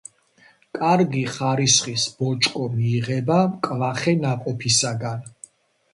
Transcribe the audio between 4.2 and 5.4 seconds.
ნაყოფისაგან.